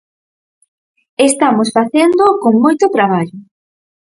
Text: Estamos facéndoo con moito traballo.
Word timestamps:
Estamos 1.29 1.67
facéndoo 1.77 2.31
con 2.43 2.53
moito 2.63 2.85
traballo. 2.95 3.37